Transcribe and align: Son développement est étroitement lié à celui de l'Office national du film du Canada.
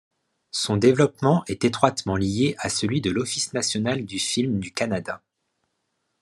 Son 0.49 0.77
développement 0.77 1.43
est 1.45 1.63
étroitement 1.63 2.15
lié 2.15 2.55
à 2.57 2.69
celui 2.69 3.01
de 3.01 3.11
l'Office 3.11 3.53
national 3.53 4.03
du 4.03 4.17
film 4.17 4.59
du 4.59 4.71
Canada. 4.73 5.21